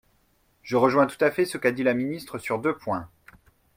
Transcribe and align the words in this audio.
Je 0.63 0.77
rejoins 0.77 1.05
tout 1.05 1.23
à 1.23 1.29
fait 1.29 1.45
ce 1.45 1.59
qu’a 1.59 1.71
dit 1.71 1.83
la 1.83 1.93
ministre 1.93 2.39
sur 2.39 2.57
deux 2.57 2.75
points. 2.75 3.07